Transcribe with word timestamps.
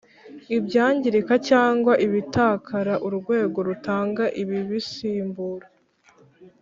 ibyangirika 0.57 1.33
cyangwa 1.49 1.93
ibitakara 2.05 2.93
urwego 3.07 3.59
rutanga 3.67 4.23
ibibisimbura 4.41 5.67